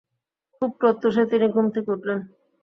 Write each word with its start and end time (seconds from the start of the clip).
খুব 0.55 0.71
প্রত্যুষে 0.79 1.23
তিনি 1.25 1.47
ঘুম 1.47 1.65
থেকে 1.75 1.89
উঠলেন। 1.91 2.19